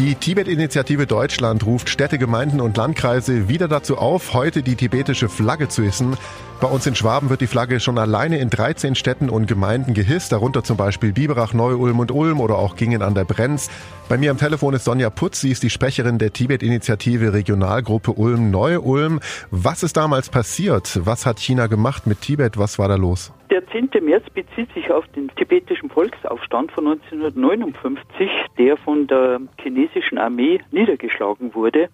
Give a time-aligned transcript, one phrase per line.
[0.00, 5.68] Die Tibet-Initiative Deutschland ruft Städte, Gemeinden und Landkreise wieder dazu auf, heute die tibetische Flagge
[5.68, 6.16] zu hissen.
[6.60, 10.32] Bei uns in Schwaben wird die Flagge schon alleine in 13 Städten und Gemeinden gehisst,
[10.32, 13.70] darunter zum Beispiel Biberach, Neu-Ulm und Ulm oder auch Gingen an der Brenz.
[14.08, 19.20] Bei mir am Telefon ist Sonja Putz, sie ist die Sprecherin der Tibet-Initiative Regionalgruppe Ulm-Neu-Ulm.
[19.52, 21.06] Was ist damals passiert?
[21.06, 22.58] Was hat China gemacht mit Tibet?
[22.58, 23.30] Was war da los?
[23.50, 23.90] Der 10.
[24.02, 31.54] März bezieht sich auf den tibetischen Volksaufstand von 1959, der von der chinesischen Armee niedergeschlagen
[31.54, 31.88] wurde.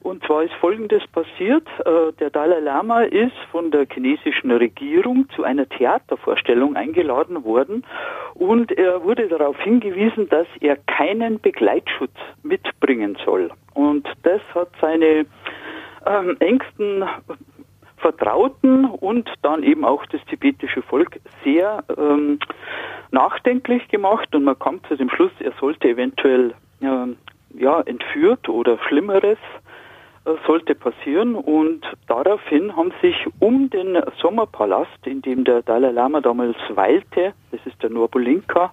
[0.00, 1.66] Und zwar ist Folgendes passiert.
[1.84, 7.84] Äh, der Dalai Lama ist von der chinesischen Regierung zu einer Theatervorstellung eingeladen worden
[8.34, 13.50] und er wurde darauf hingewiesen, dass er keinen Begleitschutz mitbringen soll.
[13.74, 15.26] Und das hat seine
[16.06, 17.04] ähm, engsten
[17.98, 22.38] Vertrauten und dann eben auch das tibetische Volk sehr ähm,
[23.10, 24.34] nachdenklich gemacht.
[24.34, 27.16] Und man kam zu dem Schluss, er sollte eventuell ähm,
[27.54, 29.38] ja, entführt oder Schlimmeres
[30.24, 31.34] äh, sollte passieren.
[31.34, 37.60] Und daraufhin haben sich um den Sommerpalast, in dem der Dalai Lama damals weilte, das
[37.64, 38.72] ist der Norbulinka,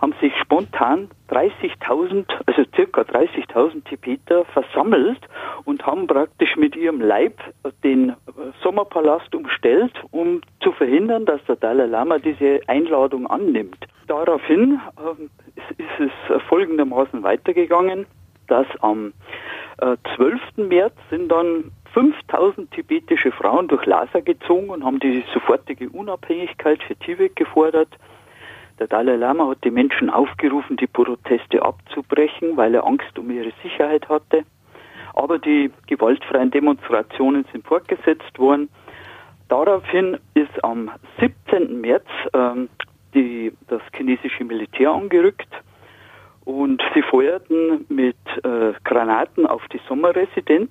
[0.00, 5.20] haben sich spontan 30.000, also circa 30.000 Tibeter versammelt
[5.64, 7.40] und haben praktisch mit ihrem Leib
[7.82, 8.14] den
[8.62, 13.86] Sommerpalast umstellt, um zu verhindern, dass der Dalai Lama diese Einladung annimmt.
[14.06, 18.06] Daraufhin äh, ist es folgendermaßen weitergegangen,
[18.46, 19.12] dass am
[20.16, 20.40] 12.
[20.56, 26.82] Äh, März sind dann 5000 tibetische Frauen durch Lhasa gezogen und haben die sofortige Unabhängigkeit
[26.82, 27.88] für Tibet gefordert.
[28.78, 33.52] Der Dalai Lama hat die Menschen aufgerufen, die Proteste abzubrechen, weil er Angst um ihre
[33.62, 34.44] Sicherheit hatte.
[35.14, 38.68] Aber die gewaltfreien Demonstrationen sind fortgesetzt worden.
[39.48, 41.80] Daraufhin ist am 17.
[41.80, 42.68] März ähm,
[43.14, 45.48] die, das chinesische Militär angerückt
[46.44, 50.70] und sie feuerten mit äh, Granaten auf die Sommerresidenz.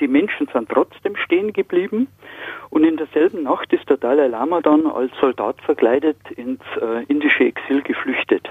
[0.00, 2.08] Die Menschen sind trotzdem stehen geblieben
[2.70, 7.44] und in derselben Nacht ist der Dalai Lama dann als Soldat verkleidet ins äh, indische
[7.44, 8.48] Exil geflüchtet.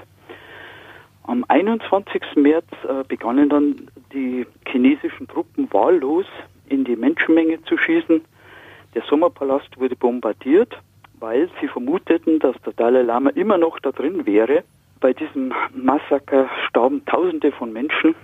[1.24, 2.22] Am 21.
[2.36, 6.26] März äh, begannen dann die chinesischen Truppen wahllos
[6.68, 8.22] in die Menschenmenge zu schießen.
[8.94, 10.76] Der Sommerpalast wurde bombardiert,
[11.18, 14.62] weil sie vermuteten, dass der Dalai Lama immer noch da drin wäre
[15.00, 18.14] bei diesem Massaker starben Tausende von Menschen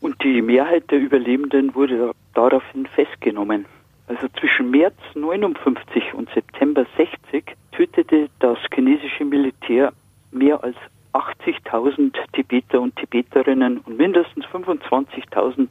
[0.00, 3.66] und die Mehrheit der Überlebenden wurde daraufhin festgenommen.
[4.08, 9.92] Also zwischen März 59 und September 60 tötete das chinesische Militär
[10.30, 10.76] mehr als
[11.12, 15.68] 80.000 Tibeter und Tibeterinnen und mindestens 25.000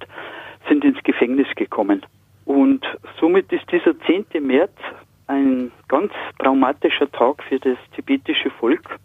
[0.68, 2.06] sind ins Gefängnis gekommen.
[2.46, 2.86] Und
[3.20, 4.26] somit ist dieser 10.
[4.42, 4.74] März
[5.28, 9.00] ein ganz traumatischer Tag für das tibetische Volk.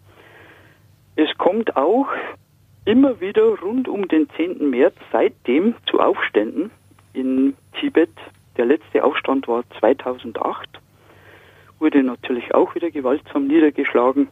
[1.15, 2.07] Es kommt auch
[2.85, 4.69] immer wieder rund um den 10.
[4.69, 6.71] März seitdem zu Aufständen
[7.13, 8.11] in Tibet.
[8.57, 10.67] Der letzte Aufstand war 2008,
[11.79, 14.27] wurde natürlich auch wieder gewaltsam niedergeschlagen.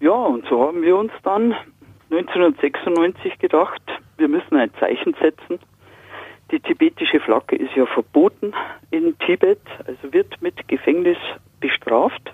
[0.00, 1.54] Ja, und so haben wir uns dann
[2.10, 3.82] 1996 gedacht,
[4.18, 5.58] wir müssen ein Zeichen setzen.
[6.50, 8.52] Die tibetische Flagge ist ja verboten
[8.90, 11.18] in Tibet, also wird mit Gefängnis
[11.60, 12.32] bestraft.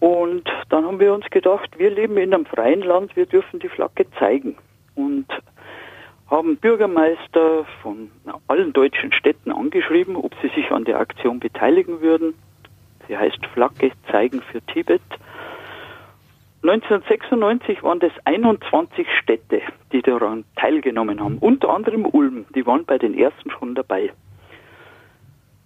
[0.00, 3.68] Und dann haben wir uns gedacht, wir leben in einem freien Land, wir dürfen die
[3.68, 4.56] Flagge zeigen.
[4.94, 5.26] Und
[6.30, 8.10] haben Bürgermeister von
[8.48, 12.34] allen deutschen Städten angeschrieben, ob sie sich an der Aktion beteiligen würden.
[13.06, 15.02] Sie heißt Flagge zeigen für Tibet.
[16.62, 19.60] 1996 waren das 21 Städte,
[19.92, 21.38] die daran teilgenommen haben.
[21.38, 24.10] Unter anderem Ulm, die waren bei den ersten schon dabei.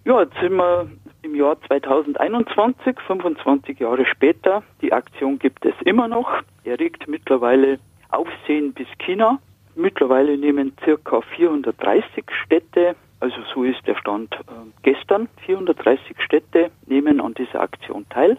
[0.05, 0.87] Ja, jetzt sind wir
[1.23, 4.63] im Jahr 2021, 25 Jahre später.
[4.81, 9.39] Die Aktion gibt es immer noch, erregt mittlerweile Aufsehen bis China.
[9.75, 14.37] Mittlerweile nehmen circa 430 Städte, also so ist der Stand äh,
[14.81, 18.37] gestern, 430 Städte nehmen an dieser Aktion teil.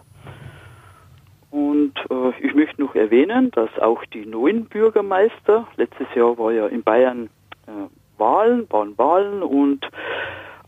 [1.50, 6.66] Und äh, ich möchte noch erwähnen, dass auch die neuen Bürgermeister, letztes Jahr war ja
[6.66, 7.30] in Bayern
[7.66, 7.70] äh,
[8.18, 9.86] Wahlen, waren Wahlen und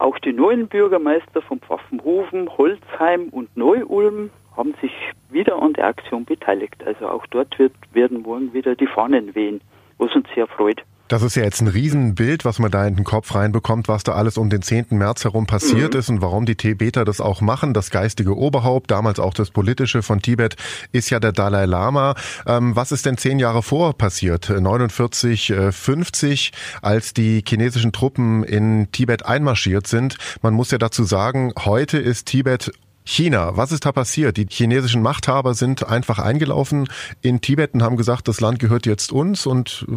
[0.04, 4.92] auch die neuen Bürgermeister von Pfaffenhofen, Holzheim und Neu-Ulm haben sich
[5.30, 6.84] wieder an der Aktion beteiligt.
[6.84, 9.62] Also auch dort wird, werden morgen wieder die Fahnen wehen,
[9.96, 10.82] was uns sehr freut.
[11.08, 14.12] Das ist ja jetzt ein Riesenbild, was man da in den Kopf reinbekommt, was da
[14.12, 14.86] alles um den 10.
[14.90, 16.00] März herum passiert mhm.
[16.00, 17.74] ist und warum die Tibeter das auch machen.
[17.74, 20.56] Das geistige Oberhaupt, damals auch das politische von Tibet,
[20.92, 22.14] ist ja der Dalai Lama.
[22.46, 24.48] Ähm, was ist denn zehn Jahre vor passiert?
[24.48, 30.16] 49, äh, 50, als die chinesischen Truppen in Tibet einmarschiert sind.
[30.40, 32.72] Man muss ja dazu sagen, heute ist Tibet
[33.06, 34.38] China, was ist da passiert?
[34.38, 36.88] Die chinesischen Machthaber sind einfach eingelaufen
[37.20, 39.96] in Tibet und haben gesagt, das Land gehört jetzt uns und äh,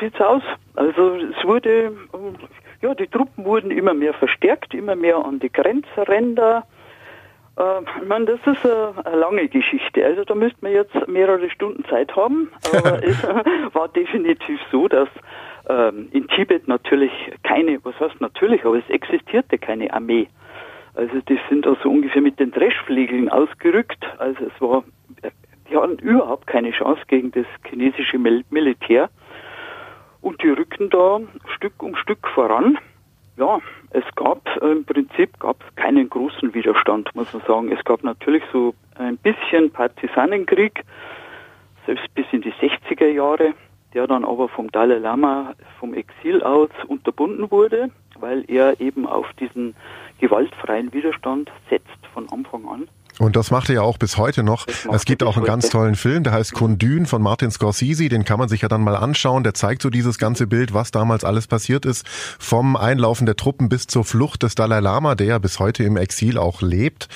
[0.00, 0.42] sieht's aus.
[0.74, 1.92] Also es wurde
[2.82, 6.66] ja, die Truppen wurden immer mehr verstärkt, immer mehr an die Grenzränder.
[7.58, 10.04] Äh, ich meine, das ist eine, eine, lange Geschichte.
[10.04, 12.50] Also da müsste man jetzt mehrere Stunden Zeit haben.
[12.72, 13.22] Aber es
[13.74, 15.08] war definitiv so, dass
[15.68, 17.12] ähm, in Tibet natürlich
[17.42, 20.28] keine, was heißt natürlich, aber es existierte keine Armee.
[20.94, 24.04] Also die sind also ungefähr mit den Dreschfliegeln ausgerückt.
[24.18, 24.84] Also es war,
[25.70, 29.10] die hatten überhaupt keine Chance gegen das chinesische Militär.
[30.26, 31.20] Und die rücken da
[31.54, 32.80] Stück um Stück voran.
[33.36, 37.70] Ja, es gab äh, im Prinzip gab keinen großen Widerstand, muss man sagen.
[37.70, 40.82] Es gab natürlich so ein bisschen Partisanenkrieg,
[41.86, 43.54] selbst bis in die 60er Jahre,
[43.94, 49.32] der dann aber vom Dalai Lama vom Exil aus unterbunden wurde, weil er eben auf
[49.34, 49.76] diesen
[50.18, 52.88] gewaltfreien Widerstand setzt von Anfang an.
[53.18, 54.66] Und das macht er ja auch bis heute noch.
[54.92, 58.08] Es gibt auch einen ganz tollen Film, der heißt Kundün von Martin Scorsese.
[58.08, 59.42] Den kann man sich ja dann mal anschauen.
[59.42, 62.06] Der zeigt so dieses ganze Bild, was damals alles passiert ist.
[62.38, 65.96] Vom Einlaufen der Truppen bis zur Flucht des Dalai Lama, der ja bis heute im
[65.96, 67.08] Exil auch lebt.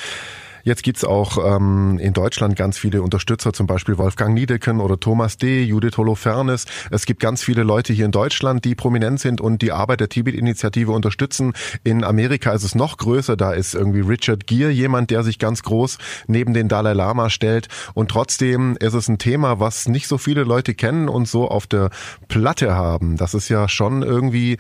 [0.62, 5.36] Jetzt gibt's auch ähm, in Deutschland ganz viele Unterstützer, zum Beispiel Wolfgang Niedecken oder Thomas
[5.36, 6.66] D., Judith Holofernes.
[6.90, 10.08] Es gibt ganz viele Leute hier in Deutschland, die prominent sind und die Arbeit der
[10.08, 11.52] Tibet-Initiative unterstützen.
[11.84, 13.36] In Amerika ist es noch größer.
[13.36, 17.68] Da ist irgendwie Richard Gere jemand, der sich ganz groß neben den Dalai Lama stellt.
[17.94, 21.66] Und trotzdem ist es ein Thema, was nicht so viele Leute kennen und so auf
[21.66, 21.90] der
[22.28, 23.16] Platte haben.
[23.16, 24.58] Das ist ja schon irgendwie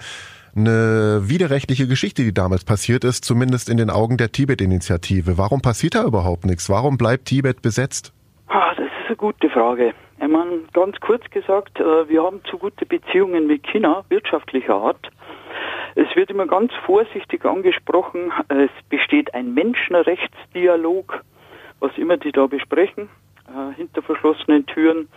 [0.54, 5.38] eine widerrechtliche Geschichte, die damals passiert ist, zumindest in den Augen der Tibet-Initiative.
[5.38, 6.68] Warum passiert da überhaupt nichts?
[6.68, 8.12] Warum bleibt Tibet besetzt?
[8.48, 9.92] Das ist eine gute Frage.
[10.20, 15.08] Ich meine, ganz kurz gesagt, äh, wir haben zu gute Beziehungen mit China, wirtschaftlicher Art.
[15.94, 21.24] Es wird immer ganz vorsichtig angesprochen, es besteht ein Menschenrechtsdialog,
[21.80, 23.08] was immer die da besprechen,
[23.48, 25.08] äh, hinter verschlossenen Türen.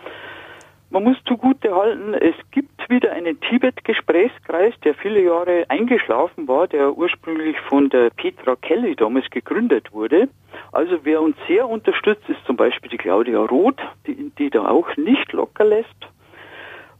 [0.90, 6.96] Man muss zugute halten, es gibt wieder einen Tibet-Gesprächskreis, der viele Jahre eingeschlafen war, der
[6.96, 10.28] ursprünglich von der Petra Kelly damals gegründet wurde.
[10.72, 14.96] Also wer uns sehr unterstützt, ist zum Beispiel die Claudia Roth, die, die da auch
[14.96, 15.88] nicht locker lässt.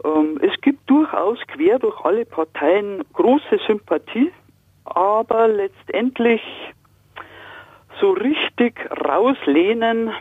[0.04, 4.32] Ähm, es gibt durchaus quer durch alle Parteien große Sympathie,
[4.84, 6.42] aber letztendlich
[8.00, 10.12] so richtig rauslehnen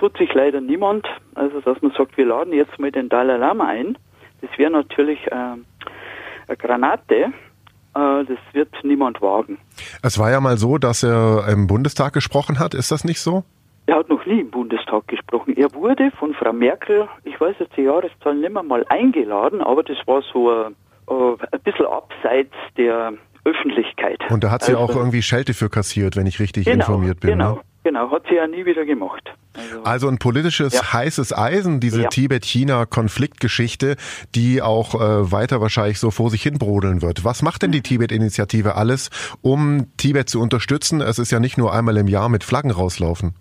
[0.00, 1.06] tut sich leider niemand.
[1.34, 3.96] Also, dass man sagt, wir laden jetzt mal den Dalai Lama ein.
[4.40, 7.14] Das wäre natürlich äh, eine Granate.
[7.14, 7.30] Äh,
[7.94, 9.58] das wird niemand wagen.
[10.02, 12.74] Es war ja mal so, dass er im Bundestag gesprochen hat.
[12.74, 13.44] Ist das nicht so?
[13.86, 15.56] Er hat noch nie im Bundestag gesprochen.
[15.56, 19.82] Er wurde von Frau Merkel, ich weiß jetzt die Jahreszahl nicht mehr mal eingeladen, aber
[19.82, 20.70] das war so äh,
[21.08, 23.14] ein bisschen abseits der
[23.44, 24.20] Öffentlichkeit.
[24.30, 27.20] Und da hat sie also, auch irgendwie Schelte für kassiert, wenn ich richtig genau, informiert
[27.20, 27.30] bin.
[27.30, 27.60] Genau, ne?
[27.82, 29.32] genau, hat sie ja nie wieder gemacht.
[29.60, 30.92] Also, also ein politisches ja.
[30.92, 32.08] heißes Eisen, diese ja.
[32.08, 33.96] Tibet-China-Konfliktgeschichte,
[34.34, 37.24] die auch äh, weiter wahrscheinlich so vor sich hin brodeln wird.
[37.24, 39.10] Was macht denn die Tibet-Initiative alles,
[39.42, 41.00] um Tibet zu unterstützen?
[41.00, 43.34] Es ist ja nicht nur einmal im Jahr mit Flaggen rauslaufen.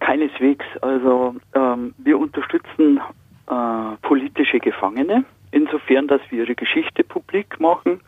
[0.00, 0.64] Keineswegs.
[0.80, 3.00] Also ähm, wir unterstützen
[3.48, 8.00] äh, politische Gefangene, insofern, dass wir ihre Geschichte publik machen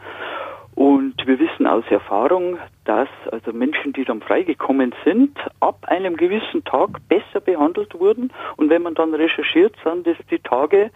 [0.75, 6.65] und wir wissen aus Erfahrung, dass also Menschen, die dann freigekommen sind, ab einem gewissen
[6.65, 8.33] Tag besser behandelt wurden.
[8.57, 10.91] Und wenn man dann recherchiert, sind das die Tage,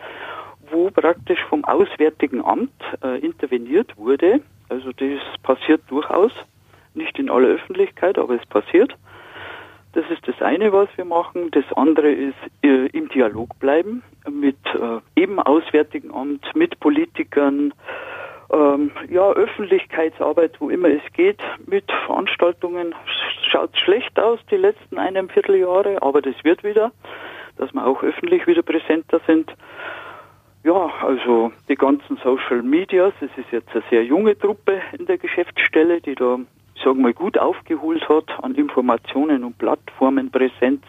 [0.70, 2.72] wo praktisch vom Auswärtigen Amt
[3.04, 4.40] äh, interveniert wurde.
[4.68, 6.32] Also das passiert durchaus,
[6.94, 8.96] nicht in aller Öffentlichkeit, aber es passiert.
[9.92, 11.50] Das ist das eine, was wir machen.
[11.52, 17.72] Das andere ist äh, im Dialog bleiben mit äh, eben Auswärtigen Amt, mit Politikern,
[18.52, 22.94] ähm, ja, Öffentlichkeitsarbeit, wo immer es geht, mit Veranstaltungen
[23.50, 26.92] schaut schlecht aus die letzten einem Vierteljahre, aber das wird wieder,
[27.56, 29.52] dass wir auch öffentlich wieder präsenter sind.
[30.64, 35.18] Ja, also die ganzen Social Medias, es ist jetzt eine sehr junge Truppe in der
[35.18, 36.38] Geschäftsstelle, die da,
[36.82, 40.82] sagen wir mal, gut aufgeholt hat an Informationen und Plattformenpräsenz.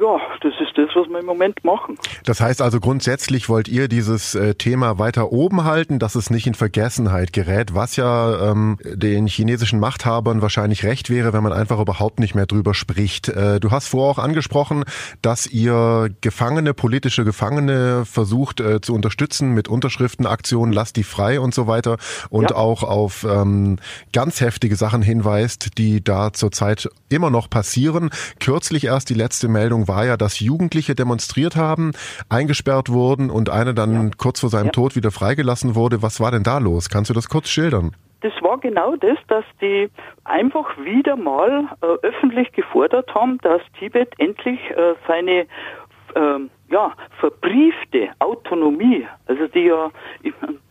[0.00, 1.98] Ja, das ist das, was wir im Moment machen.
[2.24, 6.46] Das heißt also grundsätzlich wollt ihr dieses äh, Thema weiter oben halten, dass es nicht
[6.46, 11.78] in Vergessenheit gerät, was ja ähm, den chinesischen Machthabern wahrscheinlich recht wäre, wenn man einfach
[11.78, 13.28] überhaupt nicht mehr drüber spricht.
[13.28, 14.84] Äh, du hast vorher auch angesprochen,
[15.20, 21.52] dass ihr Gefangene, politische Gefangene versucht äh, zu unterstützen mit Unterschriftenaktionen, lasst die frei und
[21.52, 21.98] so weiter
[22.30, 22.56] und ja.
[22.56, 23.78] auch auf ähm,
[24.14, 28.08] ganz heftige Sachen hinweist, die da zurzeit immer noch passieren.
[28.38, 31.92] Kürzlich erst die letzte Meldung war ja, dass Jugendliche demonstriert haben,
[32.28, 34.10] eingesperrt wurden und eine dann ja.
[34.16, 34.72] kurz vor seinem ja.
[34.72, 36.00] Tod wieder freigelassen wurde.
[36.00, 36.88] Was war denn da los?
[36.88, 37.92] Kannst du das kurz schildern?
[38.22, 39.88] das war genau das, dass die
[40.24, 45.46] einfach wieder mal äh, öffentlich gefordert haben, dass Tibet endlich äh, seine
[46.14, 49.90] ähm, ja, verbriefte Autonomie, also die ja,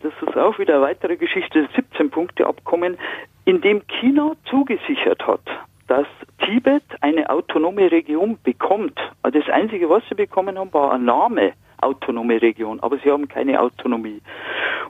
[0.02, 2.96] das ist auch wieder eine weitere Geschichte, 17 Punkte Abkommen,
[3.44, 5.42] in dem China zugesichert hat,
[5.90, 6.06] dass
[6.46, 8.96] Tibet eine autonome Region bekommt.
[9.24, 13.60] Das Einzige, was sie bekommen haben, war ein Name autonome Region, aber sie haben keine
[13.60, 14.22] Autonomie.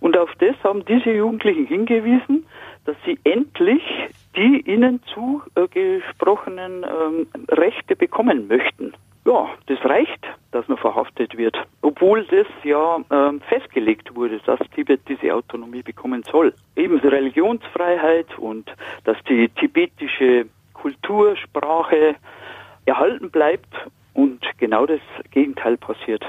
[0.00, 2.45] Und auf das haben diese Jugendlichen hingewiesen,
[2.85, 3.83] dass sie endlich
[4.37, 8.92] die ihnen zugesprochenen ähm, Rechte bekommen möchten.
[9.25, 15.00] Ja, das reicht, dass man verhaftet wird, obwohl das ja ähm, festgelegt wurde, dass Tibet
[15.09, 16.54] diese Autonomie bekommen soll.
[16.76, 18.71] Ebenso Religionsfreiheit und
[19.04, 20.47] dass die tibetische
[20.80, 22.14] Kultur, Sprache
[22.87, 23.72] erhalten bleibt
[24.14, 26.25] und genau das Gegenteil passiert.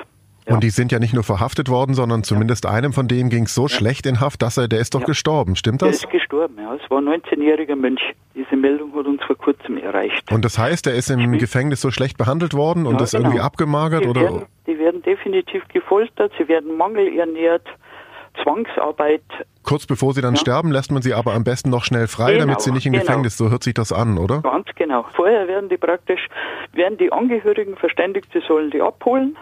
[0.48, 0.56] Ja.
[0.56, 2.72] Und die sind ja nicht nur verhaftet worden, sondern zumindest ja.
[2.72, 3.70] einem von denen ging es so ja.
[3.70, 6.00] schlecht in Haft, dass er, der ist doch gestorben, stimmt das?
[6.00, 6.74] Der ist gestorben, ja.
[6.74, 8.02] Es war ein 19-jähriger Mönch.
[8.34, 10.32] Diese Meldung hat uns vor kurzem erreicht.
[10.32, 11.40] Und das heißt, er ist im Stimmt.
[11.40, 13.26] Gefängnis so schlecht behandelt worden und ist genau.
[13.26, 14.04] irgendwie abgemagert?
[14.04, 14.22] Die oder?
[14.22, 17.68] Werden, die werden definitiv gefoltert, sie werden mangelernährt,
[18.42, 19.24] Zwangsarbeit.
[19.72, 22.42] Kurz bevor sie dann sterben, lässt man sie aber am besten noch schnell frei, genau,
[22.42, 23.06] damit sie nicht im genau.
[23.06, 24.42] Gefängnis, so hört sich das an, oder?
[24.42, 25.06] Ganz genau.
[25.14, 26.28] Vorher werden die praktisch,
[26.74, 29.38] werden die Angehörigen verständigt, sie sollen die abholen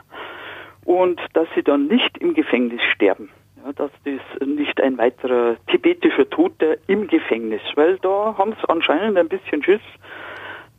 [0.86, 3.32] und dass sie dann nicht im Gefängnis sterben.
[3.66, 9.18] Ja, dass das nicht ein weiterer tibetischer Toter im Gefängnis, weil da haben sie anscheinend
[9.18, 9.82] ein bisschen Schiss,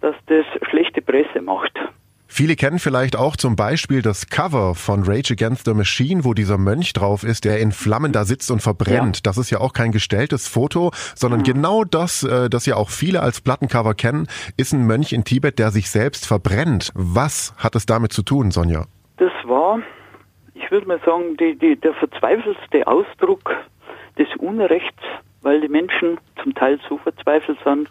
[0.01, 1.77] dass das schlechte Presse macht.
[2.33, 6.59] Viele kennen vielleicht auch zum Beispiel das Cover von Rage Against the Machine, wo dieser
[6.59, 9.17] Mönch drauf ist, der in Flammen da sitzt und verbrennt.
[9.17, 9.23] Ja.
[9.25, 11.45] Das ist ja auch kein gestelltes Foto, sondern mhm.
[11.45, 15.59] genau das, äh, das ja auch viele als Plattencover kennen, ist ein Mönch in Tibet,
[15.59, 16.93] der sich selbst verbrennt.
[16.95, 18.87] Was hat es damit zu tun, Sonja?
[19.19, 19.81] Das war
[20.71, 23.57] ich würde mal sagen, die, die, der verzweifelste Ausdruck
[24.17, 25.03] des Unrechts,
[25.43, 27.89] weil die Menschen zum Teil so verzweifelt sind,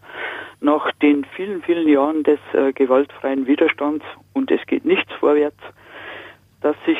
[0.61, 5.61] nach den vielen, vielen Jahren des äh, gewaltfreien Widerstands und es geht nichts vorwärts,
[6.61, 6.97] dass sich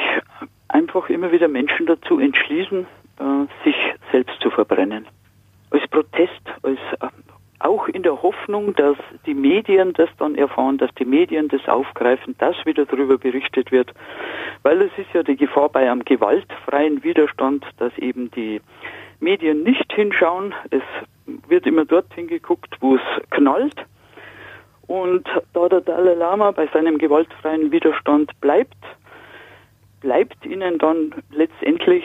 [0.70, 2.88] einfach immer wieder Menschen dazu entschließen,
[3.20, 3.76] äh, sich
[4.12, 5.06] selbst zu verbrennen.
[5.72, 7.08] Als Protest, als äh,
[7.60, 12.36] auch in der Hoffnung, dass die Medien das dann erfahren, dass die Medien das aufgreifen,
[12.38, 13.94] dass wieder darüber berichtet wird.
[14.64, 18.62] Weil es ist ja die Gefahr bei einem gewaltfreien Widerstand, dass eben die
[19.20, 20.54] Medien nicht hinschauen.
[20.72, 20.82] Es
[21.48, 23.76] wird immer dorthin geguckt, wo es knallt.
[24.88, 28.78] Und da der Dalai Lama bei seinem gewaltfreien Widerstand bleibt,
[30.02, 32.04] bleibt ihnen dann letztendlich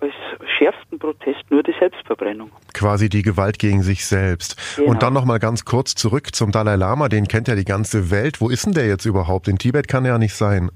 [0.00, 0.12] als
[0.58, 2.50] schärfsten Protest nur die Selbstverbrennung.
[2.74, 4.76] Quasi die Gewalt gegen sich selbst.
[4.76, 4.90] Genau.
[4.90, 8.40] Und dann nochmal ganz kurz zurück zum Dalai Lama, den kennt ja die ganze Welt.
[8.40, 9.48] Wo ist denn der jetzt überhaupt?
[9.48, 10.70] In Tibet kann er ja nicht sein.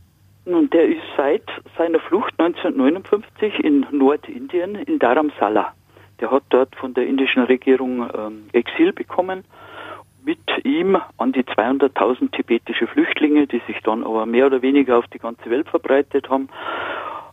[0.44, 1.44] Nun, der ist seit
[1.76, 5.73] seiner Flucht 1959 in Nordindien in Dharamsala.
[6.20, 9.44] Der hat dort von der indischen Regierung ähm, Exil bekommen.
[10.25, 15.06] Mit ihm an die 200.000 tibetische Flüchtlinge, die sich dann aber mehr oder weniger auf
[15.08, 16.49] die ganze Welt verbreitet haben.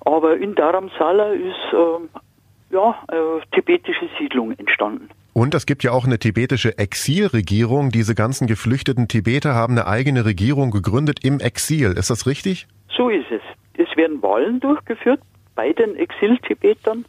[0.05, 5.09] Aber in Dharamsala ist äh, ja eine tibetische Siedlung entstanden.
[5.33, 7.89] Und es gibt ja auch eine tibetische Exilregierung.
[7.89, 11.93] Diese ganzen geflüchteten Tibeter haben eine eigene Regierung gegründet im Exil.
[11.97, 12.67] Ist das richtig?
[12.95, 13.41] So ist es.
[13.77, 15.21] Es werden Wahlen durchgeführt
[15.55, 17.05] bei den Exil-Tibetern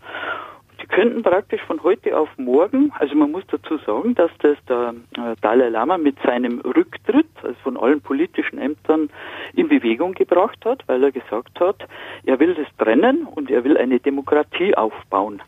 [0.85, 4.95] Sie könnten praktisch von heute auf morgen, also man muss dazu sagen, dass das der
[5.17, 9.09] äh, Dalai Lama mit seinem Rücktritt, also von allen politischen Ämtern,
[9.55, 11.89] in Bewegung gebracht hat, weil er gesagt hat,
[12.27, 15.41] er will das trennen und er will eine Demokratie aufbauen.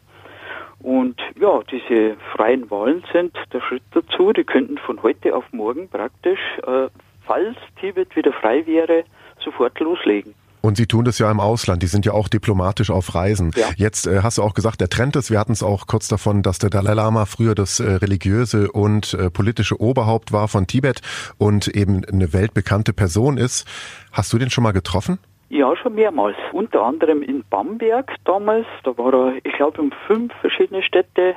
[0.82, 4.32] Und ja, diese freien Wahlen sind der Schritt dazu.
[4.32, 6.88] Die könnten von heute auf morgen praktisch, äh,
[7.26, 9.04] falls Tibet wieder frei wäre,
[9.44, 10.34] sofort loslegen.
[10.66, 13.52] Und Sie tun das ja im Ausland, die sind ja auch diplomatisch auf Reisen.
[13.54, 13.66] Ja.
[13.76, 16.42] Jetzt äh, hast du auch gesagt, der Trend ist, wir hatten es auch kurz davon,
[16.42, 21.02] dass der Dalai Lama früher das äh, religiöse und äh, politische Oberhaupt war von Tibet
[21.38, 23.64] und eben eine weltbekannte Person ist.
[24.10, 25.20] Hast du den schon mal getroffen?
[25.50, 26.36] Ja, schon mehrmals.
[26.50, 28.66] Unter anderem in Bamberg damals.
[28.82, 31.36] Da war er, ich glaube, in fünf verschiedene Städte,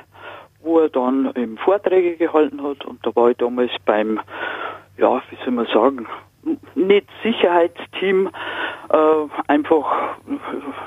[0.60, 2.84] wo er dann eben Vorträge gehalten hat.
[2.84, 4.18] Und da war ich damals beim,
[4.98, 6.08] ja, wie soll man sagen,
[6.74, 8.30] nicht Sicherheitsteam,
[8.90, 8.96] äh,
[9.48, 10.16] einfach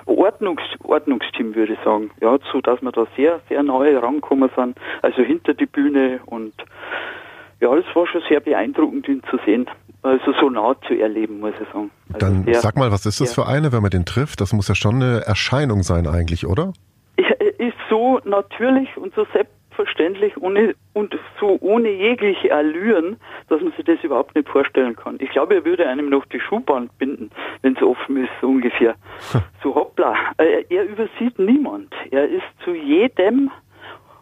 [0.05, 2.11] Ordnungs, Ordnungsteam würde ich sagen.
[2.21, 6.53] Ja, so dass wir da sehr, sehr nahe rankommen sind, also hinter die Bühne und
[7.59, 9.67] ja, das war schon sehr beeindruckend, ihn zu sehen.
[10.01, 11.89] Also so nah zu erleben, muss ich sagen.
[12.11, 14.41] Also Dann sehr, sag mal, was ist das für eine, wenn man den trifft?
[14.41, 16.73] Das muss ja schon eine Erscheinung sein eigentlich, oder?
[17.15, 23.17] Er ist so natürlich und so selbst selbstverständlich ohne, und so ohne jegliche Allüren,
[23.49, 25.17] dass man sich das überhaupt nicht vorstellen kann.
[25.19, 28.95] Ich glaube, er würde einem noch die Schuhband binden, wenn es offen ist, so ungefähr.
[29.61, 30.15] So hoppla.
[30.37, 31.93] Er, er übersieht niemand.
[32.11, 33.51] Er ist zu jedem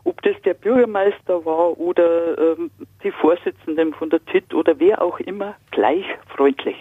[0.04, 2.72] ob das der Bürgermeister war oder ähm,
[3.04, 6.06] die Vorsitzenden von der TIT oder wer auch immer, gleich
[6.36, 6.76] freundlich.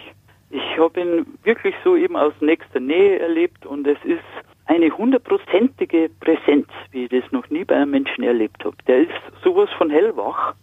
[0.48, 4.24] Ich habe ihn wirklich so eben aus nächster Nähe erlebt und es ist
[4.70, 8.76] eine hundertprozentige Präsenz, wie ich das noch nie bei einem Menschen erlebt habe.
[8.86, 10.54] Der ist sowas von hellwach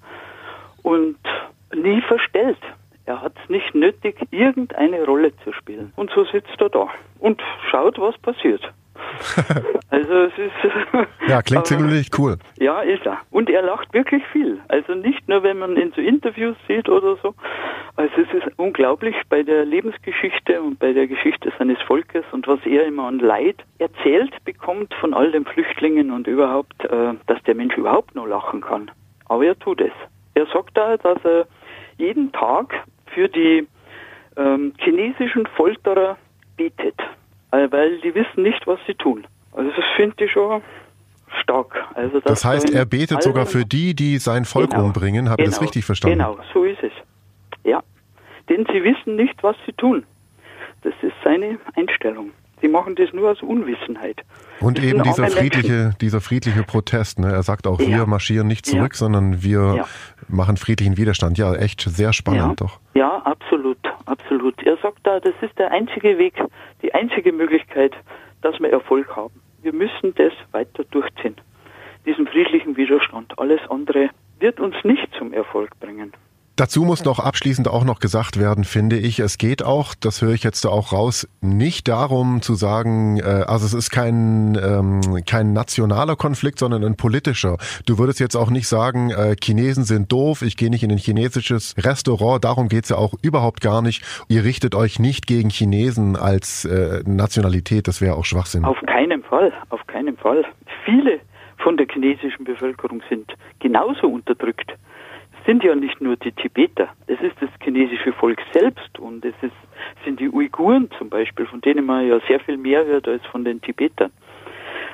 [0.81, 1.17] und
[1.75, 2.57] nie verstellt.
[3.05, 5.91] Er hat es nicht nötig, irgendeine Rolle zu spielen.
[5.97, 6.87] Und so sitzt er da
[7.19, 8.61] und schaut, was passiert.
[9.89, 11.07] also es ist.
[11.27, 12.37] ja, klingt ziemlich cool.
[12.59, 13.19] Ja, ist er.
[13.31, 14.59] Und er lacht wirklich viel.
[14.67, 17.33] Also nicht nur, wenn man ihn so Interviews sieht oder so.
[17.95, 22.59] Also es ist unglaublich bei der Lebensgeschichte und bei der Geschichte seines Volkes und was
[22.65, 27.55] er immer an Leid erzählt bekommt von all den Flüchtlingen und überhaupt, äh, dass der
[27.55, 28.91] Mensch überhaupt noch lachen kann.
[29.25, 29.91] Aber er tut es.
[30.35, 31.47] Er sagt da, dass er
[31.97, 32.73] jeden Tag
[33.07, 33.67] für die
[34.37, 36.17] ähm, chinesischen Folterer
[36.55, 36.95] betet.
[37.51, 39.25] Äh, weil die wissen nicht, was sie tun.
[39.53, 40.61] Also das finde ich schon
[41.41, 41.75] stark.
[41.93, 45.29] Also das heißt, er betet sogar für die, die sein Volk genau, umbringen.
[45.29, 45.67] Habe genau, ich das genau.
[45.67, 46.17] richtig verstanden?
[46.19, 46.91] Genau, so ist es.
[47.63, 47.81] Ja.
[48.49, 50.05] Denn sie wissen nicht, was sie tun.
[50.83, 52.31] Das ist seine Einstellung.
[52.61, 54.23] Sie machen das nur aus Unwissenheit.
[54.59, 57.19] Und das eben dieser friedliche, dieser friedliche Protest.
[57.19, 57.31] Ne?
[57.31, 57.87] Er sagt auch, ja.
[57.87, 58.97] wir marschieren nicht zurück, ja.
[58.97, 59.85] sondern wir ja.
[60.27, 61.37] machen friedlichen Widerstand.
[61.37, 62.79] Ja, echt sehr spannend doch.
[62.95, 63.56] Ja, absolut,
[64.37, 64.63] absolut.
[64.63, 66.35] Er sagt da, das ist der einzige Weg,
[66.81, 67.93] die einzige Möglichkeit,
[68.41, 69.41] dass wir Erfolg haben.
[69.61, 71.35] Wir müssen das weiter durchziehen.
[72.05, 73.37] Diesen friedlichen Widerstand.
[73.39, 76.13] Alles andere wird uns nicht zum Erfolg bringen.
[76.57, 80.33] Dazu muss noch abschließend auch noch gesagt werden, finde ich, es geht auch, das höre
[80.33, 85.53] ich jetzt auch raus, nicht darum zu sagen, äh, also es ist kein, ähm, kein
[85.53, 87.57] nationaler Konflikt, sondern ein politischer.
[87.85, 90.97] Du würdest jetzt auch nicht sagen, äh, Chinesen sind doof, ich gehe nicht in ein
[90.97, 94.03] chinesisches Restaurant, darum geht's ja auch überhaupt gar nicht.
[94.27, 98.65] Ihr richtet euch nicht gegen Chinesen als äh, Nationalität, das wäre auch Schwachsinn.
[98.65, 100.43] Auf keinen Fall, auf keinen Fall.
[100.85, 101.19] Viele
[101.57, 104.73] von der chinesischen Bevölkerung sind genauso unterdrückt
[105.47, 109.55] sind ja nicht nur die Tibeter, es ist das chinesische Volk selbst und es ist,
[110.05, 113.43] sind die Uiguren zum Beispiel, von denen man ja sehr viel mehr hört als von
[113.45, 114.11] den Tibetern.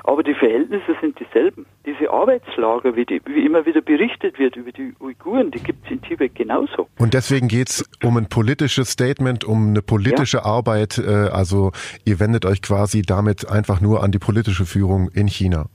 [0.05, 1.65] Aber die Verhältnisse sind dieselben.
[1.85, 5.91] Diese Arbeitslager, wie, die, wie immer wieder berichtet wird über die Uiguren, die gibt es
[5.91, 6.89] in Tibet genauso.
[6.99, 10.45] Und deswegen geht es um ein politisches Statement, um eine politische ja.
[10.45, 10.97] Arbeit.
[10.97, 11.71] Äh, also
[12.03, 15.67] ihr wendet euch quasi damit einfach nur an die politische Führung in China.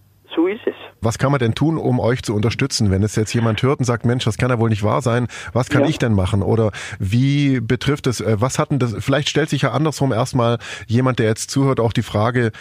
[1.01, 2.91] Was kann man denn tun, um euch zu unterstützen?
[2.91, 5.29] Wenn es jetzt jemand hört und sagt, Mensch, das kann ja wohl nicht wahr sein,
[5.53, 5.89] was kann ja.
[5.89, 6.43] ich denn machen?
[6.43, 11.19] Oder wie betrifft es, äh, was hatten das, vielleicht stellt sich ja andersrum erstmal jemand,
[11.19, 12.53] der jetzt zuhört, auch die Frage,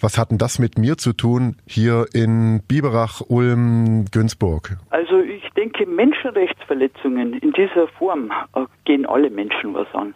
[0.00, 4.78] was hat denn das mit mir zu tun hier in Biberach, Ulm, Günzburg?
[4.90, 10.14] Also ich denke, Menschenrechtsverletzungen in dieser Form äh, gehen alle Menschen was an.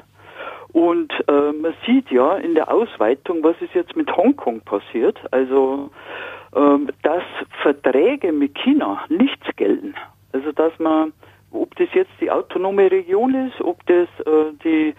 [0.75, 5.17] Und äh, man sieht ja in der Ausweitung, was ist jetzt mit Hongkong passiert.
[5.31, 5.91] Also
[6.55, 7.23] ähm, dass
[7.63, 9.95] Verträge mit China nichts gelten.
[10.33, 11.13] Also dass man,
[11.53, 14.95] ob das jetzt die autonome Region ist, ob das äh, die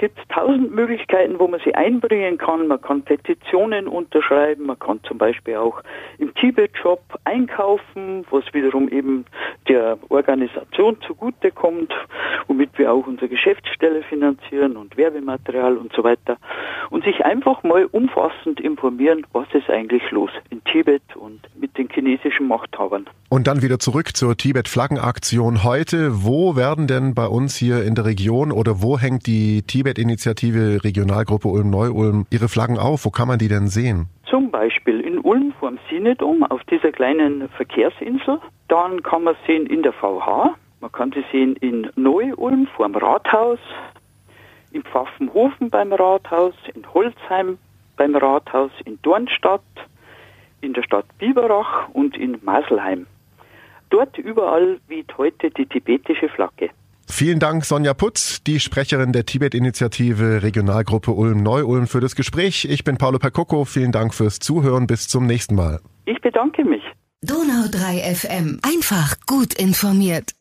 [0.01, 2.69] Gibt es tausend Möglichkeiten, wo man sie einbringen kann.
[2.69, 5.83] Man kann Petitionen unterschreiben, man kann zum Beispiel auch
[6.17, 9.27] im Tibet-Shop einkaufen, was wiederum eben
[9.69, 11.93] der Organisation zugutekommt,
[12.47, 16.39] womit wir auch unsere Geschäftsstelle finanzieren und Werbematerial und so weiter.
[16.89, 21.43] Und sich einfach mal umfassend informieren, was ist eigentlich los in Tibet und
[21.81, 23.09] den chinesischen Machthabern.
[23.31, 26.25] Und dann wieder zurück zur Tibet-Flaggenaktion heute.
[26.25, 31.49] Wo werden denn bei uns hier in der Region oder wo hängt die Tibet-Initiative Regionalgruppe
[31.49, 33.05] Ulm-Neu-Ulm ihre Flaggen auf?
[33.07, 34.09] Wo kann man die denn sehen?
[34.29, 38.39] Zum Beispiel in Ulm vorm Sinedom auf dieser kleinen Verkehrsinsel.
[38.69, 40.55] Dann kann man sehen in der VH.
[40.81, 43.59] Man kann sie sehen in Neu-Ulm vorm Rathaus,
[44.73, 47.59] in Pfaffenhofen beim Rathaus, in Holzheim
[47.97, 49.63] beim Rathaus, in Dornstadt,
[50.61, 53.07] in der Stadt Biberach und in Maselheim.
[53.91, 56.71] Dort überall weht heute die tibetische Flagge.
[57.09, 62.67] Vielen Dank, Sonja Putz, die Sprecherin der Tibet-Initiative Regionalgruppe Ulm-Neu-Ulm für das Gespräch.
[62.71, 63.65] Ich bin Paolo Percocco.
[63.65, 64.87] Vielen Dank fürs Zuhören.
[64.87, 65.81] Bis zum nächsten Mal.
[66.05, 66.83] Ich bedanke mich.
[67.21, 68.61] Donau 3 FM.
[68.63, 70.33] Einfach gut informiert.